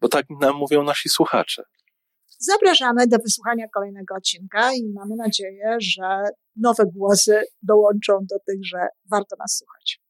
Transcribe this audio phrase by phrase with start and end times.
[0.00, 1.62] bo tak nam mówią nasi słuchacze.
[2.38, 6.24] Zapraszamy do wysłuchania kolejnego odcinka i mamy nadzieję, że
[6.56, 10.00] nowe głosy dołączą do tych, że warto nas słuchać.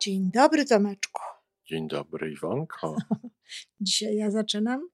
[0.00, 1.22] Dzień dobry, Tomeczku.
[1.64, 2.96] Dzień dobry, Iwonko.
[3.80, 4.88] Dzisiaj ja zaczynam.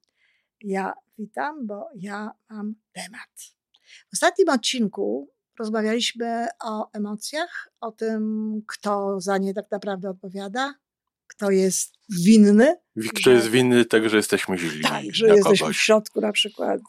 [0.60, 3.30] Ja witam, bo ja mam temat.
[3.84, 10.74] W ostatnim odcinku rozmawialiśmy o emocjach, o tym, kto za nie tak naprawdę odpowiada,
[11.26, 11.94] kto jest
[12.24, 12.76] winny.
[13.10, 14.82] Kto że, jest winny tego, że jesteśmy źli.
[14.82, 15.76] Tak, że jesteśmy kogoś.
[15.76, 16.80] w środku na przykład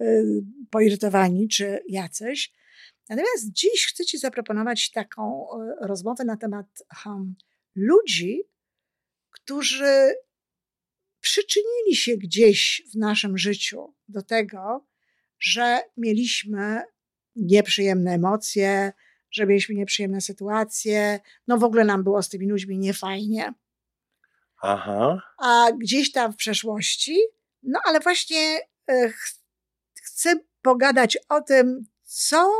[0.00, 0.24] y,
[0.70, 2.52] poirytowani czy jacyś.
[3.08, 5.46] Natomiast dziś chcę Ci zaproponować taką
[5.82, 6.66] y, rozmowę na temat
[7.06, 7.34] um,
[7.74, 8.42] ludzi,
[9.30, 10.14] którzy
[11.20, 14.86] przyczynili się gdzieś w naszym życiu do tego,
[15.40, 16.82] że mieliśmy
[17.38, 18.92] nieprzyjemne emocje,
[19.30, 23.54] że mieliśmy nieprzyjemne sytuacje, no w ogóle nam było z tymi ludźmi niefajnie.
[24.62, 25.22] Aha.
[25.38, 27.18] A gdzieś tam w przeszłości,
[27.62, 28.60] no ale właśnie
[28.90, 29.38] e, ch
[30.02, 32.52] chcę pogadać o tym, co,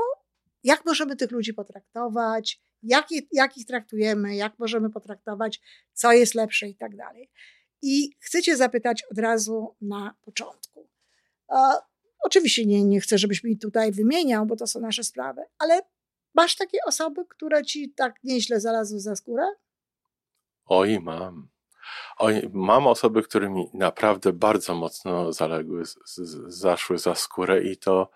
[0.65, 5.61] jak możemy tych ludzi potraktować, jak, jak ich traktujemy, jak możemy potraktować,
[5.93, 7.31] co jest lepsze i tak dalej.
[7.83, 10.89] I chcę Cię zapytać od razu na początku.
[12.29, 15.81] Oczywiście nie, nie chcę, żebyś mi tutaj wymieniał, bo to są nasze sprawy, ale
[16.35, 19.45] masz takie osoby, które ci tak nieźle zalazły za skórę?
[20.67, 21.49] Oj, mam.
[22.19, 27.77] Oj, mam osoby, które mi naprawdę bardzo mocno zaległy, z, z, zaszły za skórę i
[27.77, 28.11] to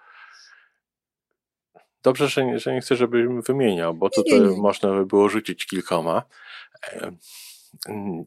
[2.03, 4.57] dobrze, że nie, że nie chcę, żebym wymieniał, bo tutaj nie, nie.
[4.57, 6.23] można by było rzucić kilkoma
[6.83, 7.13] e,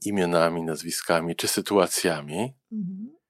[0.06, 2.54] imionami, nazwiskami czy sytuacjami.
[2.72, 3.25] Mhm.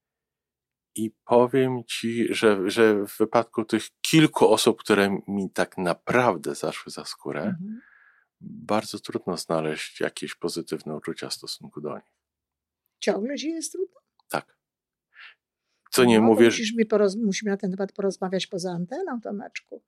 [0.95, 6.91] I powiem ci, że, że w wypadku tych kilku osób, które mi tak naprawdę zaszły
[6.91, 7.81] za skórę, mhm.
[8.41, 12.13] bardzo trudno znaleźć jakieś pozytywne uczucia w stosunku do nich.
[12.99, 13.99] Ciągle ci jest trudno?
[14.29, 14.57] Tak.
[15.91, 16.49] Co nie no, mówię.
[16.89, 17.15] Poroz...
[17.15, 19.83] Musimy na ten temat porozmawiać poza anteną, Tomeczku.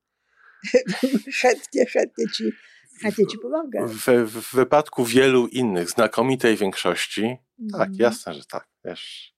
[1.42, 2.52] chętnie, chętnie ci,
[3.02, 3.88] chętnie ci pomogę.
[3.88, 7.38] W, w, wypadku wielu innych, znakomitej większości,
[7.72, 7.96] tak, mhm.
[8.00, 9.37] jasne, że tak, wiesz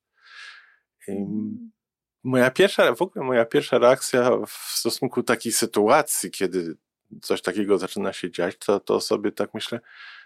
[2.24, 6.78] Moja pierwsza, w ogóle moja pierwsza reakcja w stosunku takiej sytuacji, kiedy
[7.22, 9.80] coś takiego zaczyna się dziać, to, to sobie tak myślę,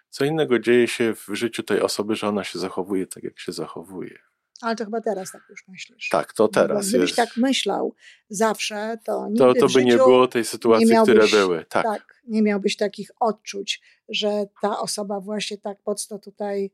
[0.10, 3.52] co innego dzieje się w życiu tej osoby, że ona się zachowuje tak, jak się
[3.52, 4.20] zachowuje.
[4.62, 6.10] Ale to chyba teraz tak już myślisz.
[6.10, 6.90] Tak, to teraz.
[6.90, 7.16] Gdybyś jest.
[7.16, 7.96] tak myślał
[8.30, 11.66] zawsze, to nigdy To, to by nie było tej sytuacji, miałbyś, które były.
[11.66, 11.84] Tak.
[11.86, 12.22] tak.
[12.28, 16.72] Nie miałbyś takich odczuć, że ta osoba właśnie tak mocno tutaj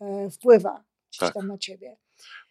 [0.00, 0.84] e, wpływa
[1.18, 1.34] tak.
[1.34, 1.96] tam na ciebie.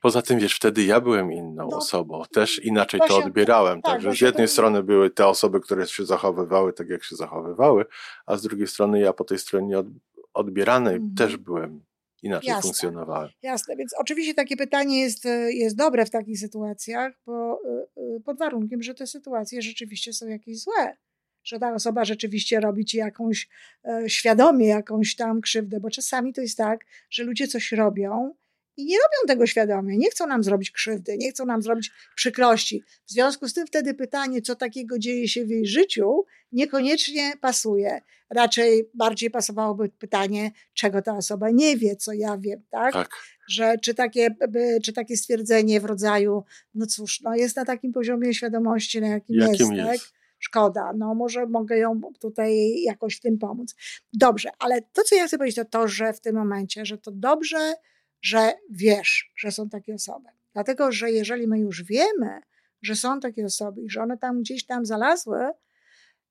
[0.01, 3.81] Poza tym, wiesz, wtedy ja byłem inną no, osobą, też inaczej właśnie, to odbierałem.
[3.81, 4.53] Tak, Także z jednej to...
[4.53, 7.85] strony były te osoby, które się zachowywały tak, jak się zachowywały,
[8.25, 9.87] a z drugiej strony ja po tej stronie od,
[10.33, 11.15] odbieranej mhm.
[11.15, 11.83] też byłem
[12.23, 12.61] inaczej Jasne.
[12.61, 13.29] funkcjonowałem.
[13.41, 17.59] Jasne, więc oczywiście takie pytanie jest, jest dobre w takich sytuacjach, bo
[17.97, 20.97] y, y, pod warunkiem, że te sytuacje rzeczywiście są jakieś złe
[21.43, 23.49] że ta osoba rzeczywiście robi ci jakąś
[23.85, 28.33] e, świadomie jakąś tam krzywdę, bo czasami to jest tak, że ludzie coś robią
[28.77, 32.83] i nie robią tego świadomie, nie chcą nam zrobić krzywdy, nie chcą nam zrobić przykrości.
[33.07, 38.01] W związku z tym wtedy pytanie, co takiego dzieje się w jej życiu, niekoniecznie pasuje.
[38.29, 42.93] Raczej bardziej pasowałoby pytanie, czego ta osoba nie wie, co ja wiem, tak?
[42.93, 43.09] tak.
[43.49, 44.35] Że czy takie,
[44.83, 46.43] czy takie stwierdzenie w rodzaju,
[46.75, 50.03] no cóż, no jest na takim poziomie świadomości, na jakim, jakim jest, jest.
[50.03, 50.21] Tak?
[50.39, 53.75] Szkoda, no może mogę ją tutaj jakoś w tym pomóc.
[54.13, 57.11] Dobrze, ale to, co ja chcę powiedzieć, to to, że w tym momencie, że to
[57.11, 57.73] dobrze,
[58.21, 60.29] że wiesz, że są takie osoby.
[60.53, 62.41] Dlatego, że jeżeli my już wiemy,
[62.81, 65.49] że są takie osoby i że one tam gdzieś tam zalazły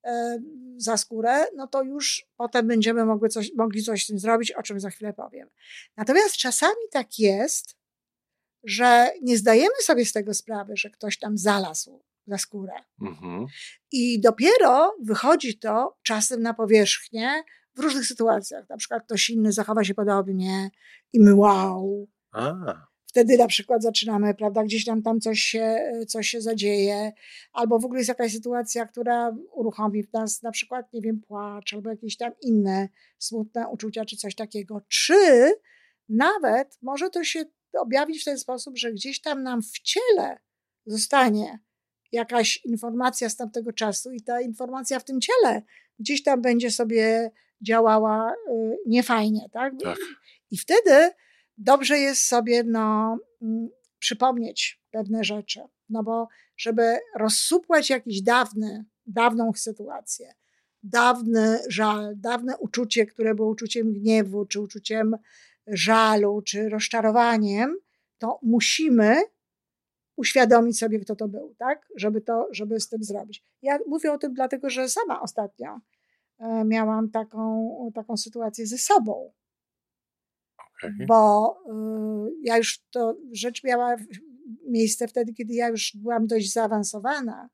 [0.03, 0.37] e,
[0.77, 4.63] za skórę, no to już potem będziemy mogli coś, mogli coś z tym zrobić, o
[4.63, 5.49] czym za chwilę powiem.
[5.97, 7.75] Natomiast czasami tak jest,
[8.63, 12.73] że nie zdajemy sobie z tego sprawy, że ktoś tam zalazł za skórę.
[13.01, 13.45] Mhm.
[13.91, 17.43] I dopiero wychodzi to czasem na powierzchnię
[17.75, 18.69] w różnych sytuacjach.
[18.69, 20.71] Na przykład ktoś inny zachowa się podobnie
[21.13, 22.07] i my wow.
[22.31, 22.91] A.
[23.05, 27.11] Wtedy na przykład zaczynamy, prawda, gdzieś tam, tam coś, się, coś się zadzieje,
[27.53, 31.73] albo w ogóle jest jakaś sytuacja, która uruchomi w nas na przykład, nie wiem, płacz,
[31.73, 32.89] albo jakieś tam inne
[33.19, 34.81] smutne uczucia, czy coś takiego.
[34.87, 35.51] Czy
[36.09, 37.43] nawet może to się
[37.73, 40.39] objawić w ten sposób, że gdzieś tam nam w ciele
[40.85, 41.59] zostanie
[42.11, 45.61] jakaś informacja z tamtego czasu i ta informacja w tym ciele
[46.01, 47.31] gdzieś tam będzie sobie
[47.61, 49.73] działała y, niefajnie, tak?
[49.83, 49.97] tak?
[50.51, 51.11] I wtedy
[51.57, 53.69] dobrze jest sobie no, mm,
[53.99, 56.27] przypomnieć pewne rzeczy, no bo
[56.57, 60.33] żeby rozsupłać jakiś dawny, dawną sytuację,
[60.83, 65.15] dawny żal, dawne uczucie, które było uczuciem gniewu, czy uczuciem
[65.67, 67.77] żalu, czy rozczarowaniem,
[68.17, 69.21] to musimy
[70.21, 71.87] uświadomić sobie, kto to był, tak?
[71.95, 73.43] Żeby to, żeby z tym zrobić.
[73.61, 75.79] Ja mówię o tym dlatego, że sama ostatnio
[76.39, 79.31] e, miałam taką, taką sytuację ze sobą.
[80.83, 81.05] Okay.
[81.07, 81.55] Bo
[82.27, 83.95] y, ja już to rzecz miała
[84.67, 87.49] miejsce wtedy, kiedy ja już byłam dość zaawansowana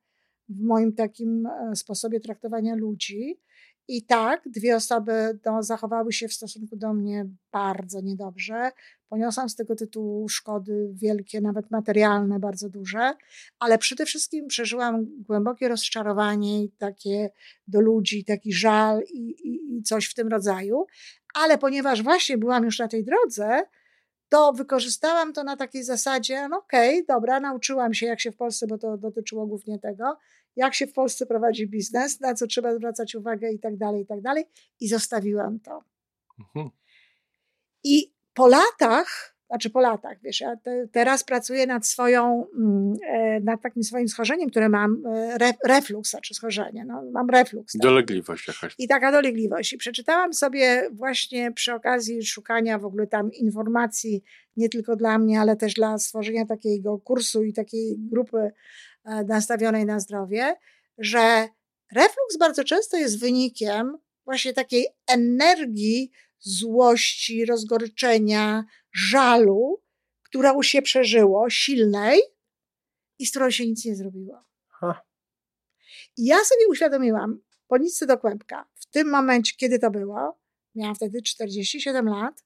[0.49, 3.39] w moim takim e, sposobie traktowania ludzi
[3.87, 8.71] i tak, dwie osoby zachowały się w stosunku do mnie bardzo niedobrze.
[9.09, 13.13] Poniosłam z tego tytułu szkody wielkie, nawet materialne, bardzo duże,
[13.59, 17.29] ale przede wszystkim przeżyłam głębokie rozczarowanie i takie
[17.67, 20.85] do ludzi, taki żal i, i, i coś w tym rodzaju.
[21.33, 23.61] Ale ponieważ właśnie byłam już na tej drodze,
[24.29, 28.35] to wykorzystałam to na takiej zasadzie, no okej, okay, dobra, nauczyłam się, jak się w
[28.35, 30.17] Polsce, bo to dotyczyło głównie tego,
[30.57, 34.05] jak się w Polsce prowadzi biznes, na co trzeba zwracać uwagę i tak dalej, i
[34.05, 34.45] tak dalej.
[34.79, 35.83] I zostawiłam to.
[36.39, 36.69] Mhm.
[37.83, 43.39] I po latach, znaczy po latach, wiesz, ja te, teraz pracuję nad swoją, mm, e,
[43.39, 47.73] nad takim swoim schorzeniem, które mam, e, re, reflux, znaczy schorzenie, no, mam reflux.
[47.73, 47.81] Tak.
[47.81, 48.75] Dolegliwość jakaś.
[48.77, 49.73] I taka dolegliwość.
[49.73, 54.23] I przeczytałam sobie właśnie przy okazji szukania w ogóle tam informacji,
[54.57, 58.51] nie tylko dla mnie, ale też dla stworzenia takiego kursu i takiej grupy
[59.27, 60.55] nastawionej na zdrowie,
[60.97, 61.47] że
[61.91, 69.81] refluks bardzo często jest wynikiem właśnie takiej energii złości, rozgoryczenia, żalu,
[70.23, 72.19] którą się przeżyło, silnej
[73.19, 74.43] i z którą się nic nie zrobiło.
[74.67, 75.01] Ha.
[76.17, 80.39] I ja sobie uświadomiłam, po nic do kłębka, w tym momencie, kiedy to było,
[80.75, 82.43] miałam wtedy 47 lat,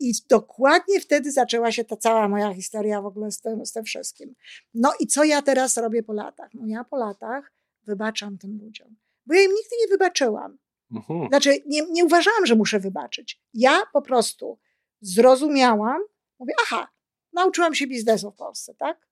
[0.00, 3.84] i dokładnie wtedy zaczęła się ta cała moja historia w ogóle z tym, z tym
[3.84, 4.34] wszystkim.
[4.74, 6.50] No i co ja teraz robię po latach?
[6.54, 7.52] No ja po latach
[7.82, 10.58] wybaczam tym ludziom, bo ja im nigdy nie wybaczyłam.
[10.92, 11.28] Mhm.
[11.28, 13.40] Znaczy, nie, nie uważałam, że muszę wybaczyć.
[13.54, 14.58] Ja po prostu
[15.00, 16.02] zrozumiałam,
[16.38, 16.88] mówię, aha,
[17.32, 19.08] nauczyłam się biznesu w Polsce, tak?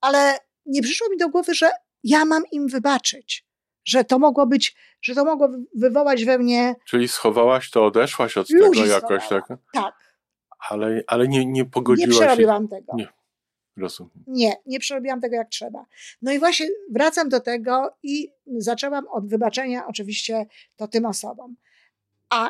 [0.00, 1.70] Ale nie przyszło mi do głowy, że
[2.04, 3.47] ja mam im wybaczyć
[3.88, 6.74] że to mogło być, że to mogło wywołać we mnie.
[6.84, 9.44] Czyli schowałaś to, odeszłaś od tego jakoś, tak?
[9.72, 9.94] Tak.
[10.70, 12.68] Ale, ale nie, nie pogodziłaś Nie przerobiłam się.
[12.68, 12.92] tego.
[12.96, 13.08] Nie.
[13.76, 14.24] Rozumiem.
[14.26, 15.86] Nie, nie przerobiłam tego jak trzeba.
[16.22, 21.56] No i właśnie wracam do tego i zaczęłam od wybaczenia oczywiście to tym osobom.
[22.30, 22.48] A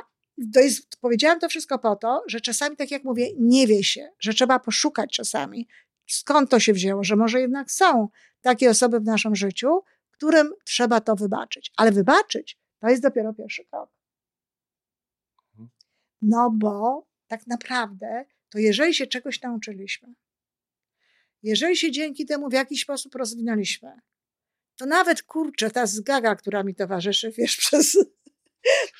[0.55, 4.09] to jest, powiedziałam to wszystko po to, że czasami, tak jak mówię, nie wie się,
[4.19, 5.69] że trzeba poszukać czasami,
[6.07, 8.09] skąd to się wzięło, że może jednak są
[8.41, 9.81] takie osoby w naszym życiu,
[10.19, 11.73] którym trzeba to wybaczyć.
[11.77, 13.91] Ale wybaczyć to jest dopiero pierwszy krok.
[16.23, 20.15] No bo tak naprawdę, to jeżeli się czegoś nauczyliśmy,
[21.43, 24.01] jeżeli się dzięki temu w jakiś sposób rozwinęliśmy,
[24.77, 27.97] to nawet kurczę, ta zgaga, która mi towarzyszy, wiesz, przez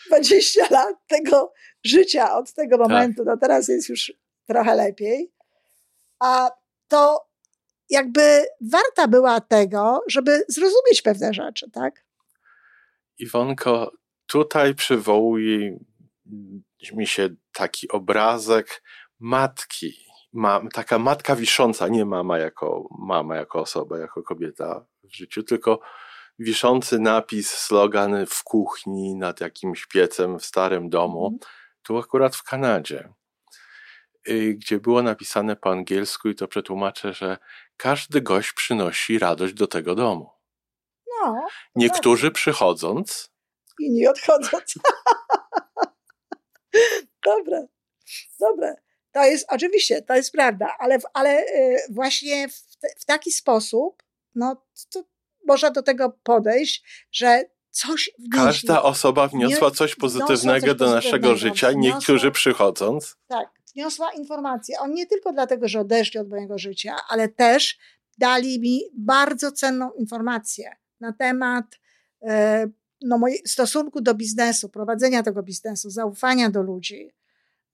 [0.07, 1.53] 20 lat tego
[1.85, 2.89] życia od tego tak.
[2.89, 3.27] momentu, tak.
[3.27, 4.13] no teraz jest już
[4.47, 5.33] trochę lepiej,
[6.19, 6.51] a
[6.89, 7.28] to
[7.91, 12.05] jakby warta była tego, żeby zrozumieć pewne rzeczy, tak?
[13.19, 13.93] Iwonko,
[14.27, 15.79] tutaj przywołuje
[16.93, 18.83] mi się taki obrazek
[19.19, 20.09] matki.
[20.33, 25.81] Ma, taka matka wisząca, nie mama jako mama, jako osoba, jako kobieta w życiu, tylko
[26.39, 31.27] wiszący napis, slogan w kuchni nad jakimś piecem w starym domu.
[31.27, 31.39] Mhm.
[31.83, 33.09] Tu akurat w Kanadzie,
[34.29, 37.39] y, gdzie było napisane po angielsku i to przetłumaczę, że
[37.79, 40.31] każdy gość przynosi radość do tego domu.
[41.07, 42.35] No, Niektórzy tak.
[42.35, 43.31] przychodząc.
[43.81, 44.75] Inni odchodząc.
[47.25, 47.67] Dobre,
[48.41, 48.75] dobre.
[49.13, 52.55] To jest oczywiście, to jest prawda, ale, ale y, właśnie w,
[52.99, 54.03] w taki sposób,
[54.35, 55.05] no to
[55.47, 58.39] można do tego podejść, że coś wnieśli.
[58.39, 63.17] Każda osoba wniosła coś pozytywnego coś do naszego życia, wniosła, niektórzy przychodząc.
[63.29, 64.79] Tak, wniosła informację.
[64.81, 67.79] On nie tylko dlatego, że odeszli od mojego życia, ale też
[68.19, 71.65] dali mi bardzo cenną informację na temat
[72.23, 72.67] e,
[73.03, 77.11] no, mojego stosunku do biznesu, prowadzenia tego biznesu, zaufania do ludzi,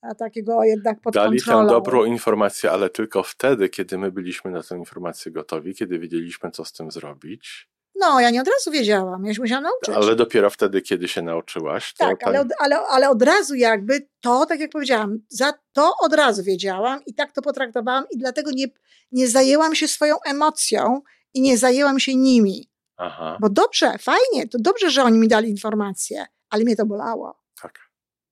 [0.01, 1.69] a takiego jednak pod Dali kontrolą.
[1.69, 6.51] tę dobrą informację, ale tylko wtedy, kiedy my byliśmy na tę informację gotowi, kiedy wiedzieliśmy,
[6.51, 7.69] co z tym zrobić.
[8.01, 9.95] No, ja nie od razu wiedziałam, ja się musiałam nauczyć.
[9.95, 11.95] Ale dopiero wtedy, kiedy się nauczyłaś.
[11.95, 16.15] tak, ale, od, ale, ale od razu jakby to, tak jak powiedziałam, za to od
[16.15, 18.67] razu wiedziałam i tak to potraktowałam i dlatego nie,
[19.13, 21.01] nie zajęłam się swoją emocją
[21.35, 22.71] i nie zajęłam się nimi.
[22.97, 23.39] Aha.
[23.41, 27.41] Bo dobrze, fajnie, to dobrze, że oni mi dali informacje, ale mnie to bolało.
[27.63, 27.79] Tak.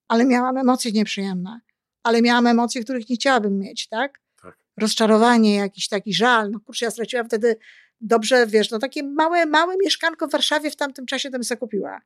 [0.09, 1.61] Ale miałam emocje nieprzyjemne.
[2.02, 4.21] Ale miałam emocje, których nie chciałabym mieć, tak?
[4.42, 4.59] tak.
[4.81, 6.50] Rozczarowanie, jakiś taki żal.
[6.50, 7.57] No kurczę, ja straciłam wtedy
[8.02, 12.00] dobrze, wiesz, no takie małe, małe mieszkanko w Warszawie w tamtym czasie bym sobie kupiła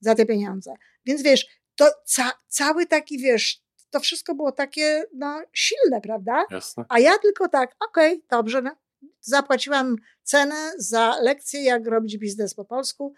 [0.00, 0.74] za te pieniądze.
[1.04, 6.44] Więc wiesz, to ca cały taki, wiesz, to wszystko było takie, no, silne, prawda?
[6.50, 6.84] Jasne.
[6.88, 8.76] A ja tylko tak, okej, okay, dobrze, no,
[9.20, 13.14] zapłaciłam cenę za lekcję, jak robić biznes po polsku.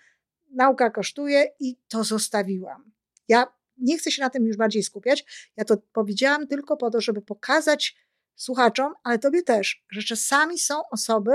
[0.50, 2.92] Nauka kosztuje i to zostawiłam.
[3.28, 3.46] Ja
[3.78, 5.48] nie chcę się na tym już bardziej skupiać.
[5.56, 7.96] Ja to powiedziałam tylko po to, żeby pokazać
[8.34, 11.32] słuchaczom, ale tobie też, że czasami są osoby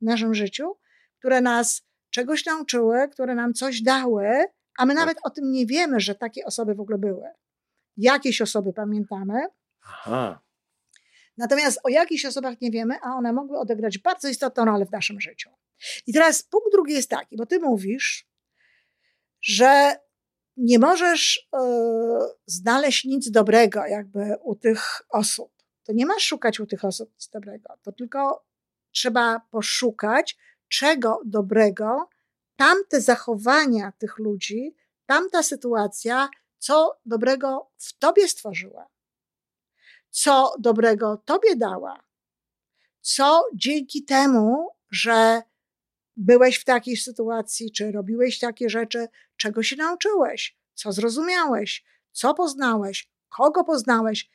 [0.00, 0.76] w naszym życiu,
[1.18, 4.44] które nas czegoś nauczyły, które nam coś dały,
[4.78, 5.00] a my tak.
[5.00, 7.28] nawet o tym nie wiemy, że takie osoby w ogóle były.
[7.96, 9.46] Jakieś osoby pamiętamy.
[9.82, 10.40] Aha.
[11.36, 15.20] Natomiast o jakichś osobach nie wiemy, a one mogły odegrać bardzo istotną rolę w naszym
[15.20, 15.50] życiu.
[16.06, 18.28] I teraz punkt drugi jest taki, bo ty mówisz,
[19.42, 19.96] że
[20.56, 21.58] nie możesz y,
[22.46, 25.52] znaleźć nic dobrego jakby u tych osób.
[25.84, 27.74] To nie masz szukać u tych osób nic dobrego.
[27.82, 28.45] To tylko
[28.96, 30.38] trzeba poszukać,
[30.68, 32.08] czego dobrego
[32.56, 34.76] tamte zachowania tych ludzi,
[35.06, 38.96] tamta sytuacja, co dobrego w tobie stworzyła
[40.16, 42.04] co dobrego Tobie dała,
[43.00, 45.42] co dzięki temu, że
[46.16, 53.10] byłeś w takiej sytuacji, czy robiłeś takie rzeczy, czego się nauczyłeś, co zrozumiałeś, co poznałeś,
[53.28, 54.30] kogo poznałeś.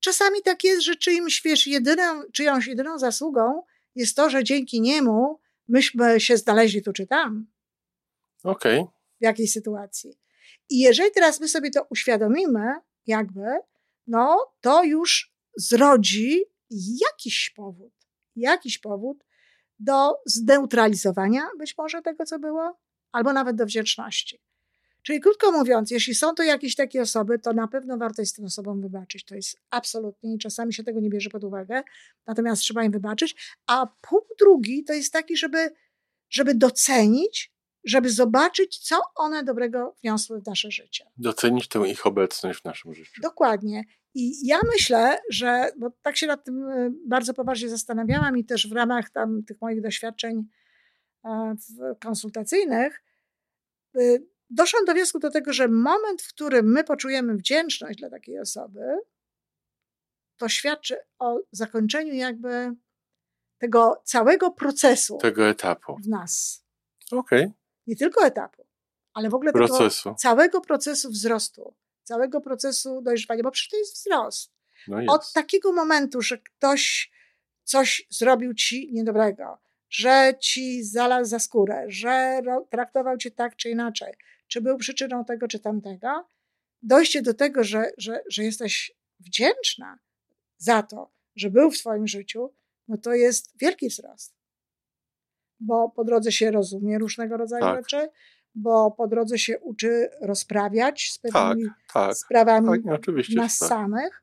[0.00, 3.62] Czasami tak jest, że czyimś, wiesz, jedyną, czyjąś jedyną zasługą
[3.94, 7.46] jest to, że dzięki niemu myśmy się znaleźli tu czy tam.
[8.44, 8.78] Okej.
[8.80, 8.92] Okay.
[9.20, 10.18] W jakiej sytuacji.
[10.70, 12.74] I jeżeli teraz my sobie to uświadomimy,
[13.06, 13.44] jakby,
[14.06, 16.44] no to już zrodzi
[17.00, 17.92] jakiś powód,
[18.36, 19.24] jakiś powód
[19.78, 22.78] do zneutralizowania być może tego, co było,
[23.12, 24.40] albo nawet do wdzięczności.
[25.06, 28.44] Czyli krótko mówiąc, jeśli są to jakieś takie osoby, to na pewno warto jest tym
[28.44, 29.24] osobom wybaczyć.
[29.24, 31.82] To jest absolutnie i czasami się tego nie bierze pod uwagę,
[32.26, 33.56] natomiast trzeba im wybaczyć.
[33.66, 35.70] A punkt drugi to jest taki, żeby,
[36.30, 37.52] żeby docenić,
[37.84, 41.04] żeby zobaczyć, co one dobrego wniosły w nasze życie.
[41.16, 43.22] Docenić tę ich obecność w naszym życiu.
[43.22, 43.84] Dokładnie.
[44.14, 48.68] I ja myślę, że, bo tak się nad tym y, bardzo poważnie zastanawiałam i też
[48.68, 50.44] w ramach tam tych moich doświadczeń
[51.24, 51.56] e,
[52.00, 53.02] konsultacyjnych,
[53.96, 58.40] y, doszłam do wniosku do tego, że moment, w którym my poczujemy wdzięczność dla takiej
[58.40, 58.80] osoby,
[60.36, 62.74] to świadczy o zakończeniu jakby
[63.58, 65.18] tego całego procesu.
[65.18, 65.96] Tego etapu.
[65.96, 66.64] W nas.
[67.12, 67.44] Okej.
[67.44, 67.52] Okay.
[67.86, 68.66] Nie tylko etapu,
[69.12, 70.14] ale w ogóle procesu.
[70.18, 71.74] całego procesu wzrostu
[72.06, 74.52] całego procesu dojrzewania, bo przecież to jest wzrost.
[74.88, 75.12] No jest.
[75.12, 77.10] Od takiego momentu, że ktoś
[77.64, 79.58] coś zrobił ci niedobrego,
[79.90, 84.14] że ci zalazł za skórę, że traktował cię tak czy inaczej,
[84.48, 86.28] czy był przyczyną tego czy tamtego,
[86.82, 89.98] dojście do tego, że, że, że jesteś wdzięczna
[90.56, 92.54] za to, że był w Twoim życiu,
[92.88, 94.36] no to jest wielki wzrost.
[95.60, 97.76] Bo po drodze się rozumie różnego rodzaju tak.
[97.76, 98.08] rzeczy,
[98.54, 103.68] bo po drodze się uczy rozprawiać z pewnymi tak, tak, sprawami tak, nas tak.
[103.68, 104.22] samych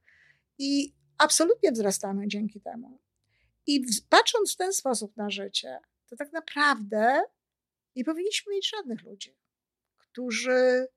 [0.57, 2.99] i absolutnie wzrastamy dzięki temu.
[3.67, 7.21] I patrząc w ten sposób na życie, to tak naprawdę
[7.95, 9.35] nie powinniśmy mieć żadnych ludzi,
[10.13, 10.87] którzy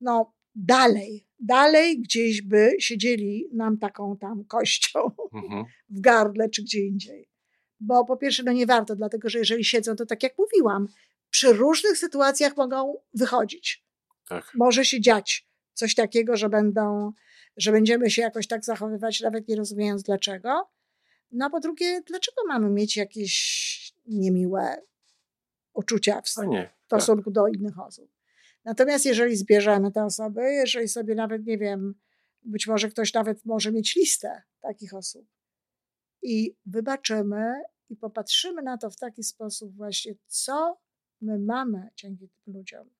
[0.00, 5.00] no, dalej, dalej gdzieś by siedzieli nam taką tam kością
[5.32, 5.64] Mhm.
[5.96, 7.28] w gardle czy gdzie indziej.
[7.80, 10.88] Bo po pierwsze, no nie warto, dlatego że jeżeli siedzą, to tak jak mówiłam,
[11.30, 13.84] przy różnych sytuacjach mogą wychodzić.
[14.28, 14.52] Tak.
[14.54, 17.12] Może się dziać coś takiego, że będą,
[17.56, 20.70] że będziemy się jakoś tak zachowywać, nawet nie rozumiejąc dlaczego.
[21.32, 24.82] No a po drugie, dlaczego mamy mieć jakieś niemiłe
[25.74, 26.75] uczucia w A nie.
[26.88, 27.02] Tak.
[27.02, 28.10] stosunku do innych osób.
[28.64, 31.94] Natomiast jeżeli zbierzemy te osoby, jeżeli sobie nawet, nie wiem,
[32.42, 35.26] być może ktoś nawet może mieć listę takich osób
[36.22, 37.52] i wybaczymy
[37.88, 40.78] i popatrzymy na to w taki sposób właśnie, co
[41.20, 42.90] my mamy dzięki tym ludziom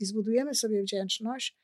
[0.00, 1.58] i zbudujemy sobie wdzięczność,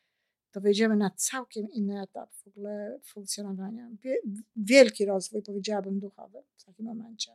[0.50, 3.90] to wejdziemy na całkiem inny etap w ogóle funkcjonowania.
[4.02, 4.20] Wie-
[4.56, 7.32] Wielki rozwój, powiedziałabym, duchowy w takim momencie.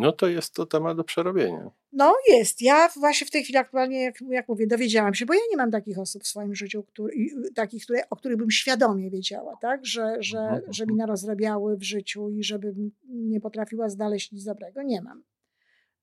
[0.00, 1.70] No to jest to temat do przerobienia.
[1.92, 2.62] No jest.
[2.62, 5.70] Ja właśnie w tej chwili aktualnie, jak, jak mówię, dowiedziałam się, bo ja nie mam
[5.70, 9.86] takich osób w swoim życiu, który, i- takich, które, o których bym świadomie wiedziała, tak?
[9.86, 14.82] że, że, Mhm, że mi narozrabiały w życiu i żebym nie potrafiła znaleźć nic dobrego.
[14.82, 15.22] Nie mam.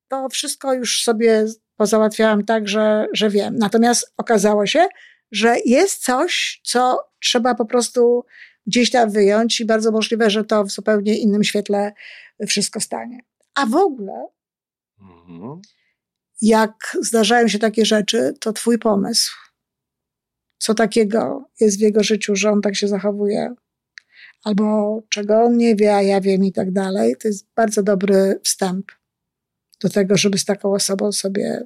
[0.08, 3.56] To wszystko już sobie pozałatwiałam tak, że, że wiem.
[3.56, 4.88] Natomiast okazało się,
[5.32, 8.26] że jest coś, co trzeba po prostu
[8.68, 11.94] gdzieś tam wyjąć i bardzo możliwe, że to w zupełnie innym świetle
[12.48, 13.20] wszystko stanie.
[13.58, 14.28] A w ogóle
[15.02, 15.62] Mhm.
[16.42, 19.32] jak zdarzają się takie rzeczy, to twój pomysł.
[20.58, 23.54] Co takiego jest w jego życiu, że on tak się zachowuje,
[24.44, 27.16] albo czego on nie wie, a ja wiem i tak dalej.
[27.22, 28.92] To jest bardzo dobry wstęp
[29.82, 31.62] do tego, żeby z taką osobą sobie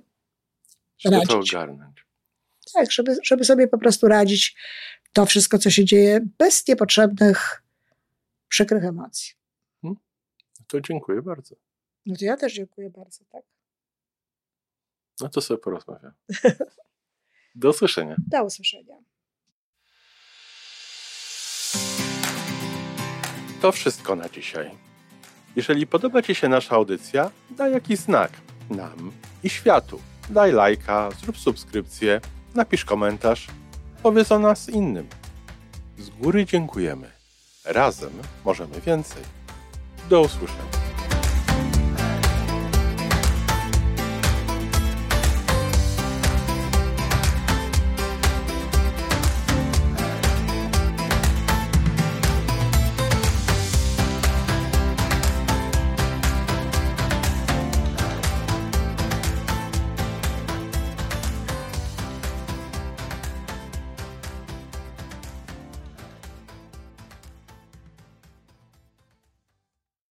[0.98, 1.54] Żeby to Radzić.
[1.54, 2.06] ogarnąć.
[2.74, 4.56] tak, żeby, żeby sobie po prostu radzić
[5.14, 7.64] to wszystko, co się dzieje, bez niepotrzebnych,
[8.48, 9.34] przykrych emocji.
[10.68, 11.56] To dziękuję bardzo.
[12.05, 13.43] No to ja też dziękuję bardzo, tak?
[15.22, 16.12] No to sobie porozmawiam.
[17.55, 18.15] Do usłyszenia.
[18.27, 18.96] Do usłyszenia.
[23.62, 24.72] To wszystko na dzisiaj.
[25.55, 28.31] Jeżeli podoba Ci się nasza audycja, daj jakiś znak
[28.70, 29.12] nam
[29.43, 30.01] i światu.
[30.29, 32.22] Daj lajka, zrób subskrypcję,
[32.55, 33.48] napisz komentarz,
[34.03, 35.08] powiedz o nas innym.
[35.98, 37.11] Z góry dziękujemy.
[37.66, 38.14] Razem
[38.46, 39.24] możemy więcej.
[40.09, 40.80] Do usłyszenia.